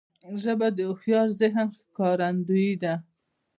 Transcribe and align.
ژبه 0.41 0.67
د 0.77 0.79
هوښیار 0.89 1.27
ذهن 1.39 1.67
ښکارندوی 1.79 2.69
ده 2.83 2.93